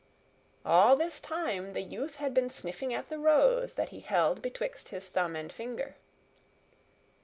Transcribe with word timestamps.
'"All 0.65 0.95
this 0.95 1.19
time 1.19 1.73
the 1.73 1.81
youth 1.83 2.15
had 2.15 2.33
been 2.33 2.49
sniffing 2.49 2.91
at 2.91 3.09
the 3.09 3.19
rose 3.19 3.75
that 3.75 3.89
he 3.89 3.99
held 3.99 4.41
betwixt 4.41 4.89
his 4.89 5.07
thumb 5.09 5.35
and 5.35 5.53
finger. 5.53 5.95